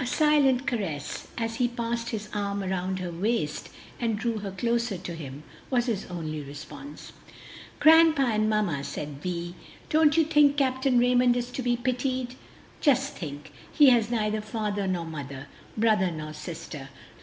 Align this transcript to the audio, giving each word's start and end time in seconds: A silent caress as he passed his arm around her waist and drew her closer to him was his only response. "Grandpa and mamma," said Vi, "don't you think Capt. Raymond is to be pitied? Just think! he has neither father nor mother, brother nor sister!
A 0.00 0.06
silent 0.06 0.66
caress 0.66 1.28
as 1.36 1.56
he 1.56 1.68
passed 1.68 2.08
his 2.08 2.30
arm 2.32 2.62
around 2.64 3.00
her 3.00 3.10
waist 3.10 3.68
and 4.00 4.18
drew 4.18 4.38
her 4.38 4.50
closer 4.50 4.96
to 4.96 5.14
him 5.14 5.42
was 5.68 5.84
his 5.84 6.06
only 6.06 6.40
response. 6.42 7.12
"Grandpa 7.78 8.22
and 8.22 8.48
mamma," 8.48 8.82
said 8.82 9.22
Vi, 9.22 9.54
"don't 9.90 10.16
you 10.16 10.24
think 10.24 10.56
Capt. 10.56 10.86
Raymond 10.86 11.36
is 11.36 11.50
to 11.50 11.60
be 11.60 11.76
pitied? 11.76 12.34
Just 12.80 13.12
think! 13.18 13.52
he 13.70 13.90
has 13.90 14.10
neither 14.10 14.40
father 14.40 14.86
nor 14.86 15.04
mother, 15.04 15.48
brother 15.76 16.10
nor 16.10 16.32
sister! 16.32 16.88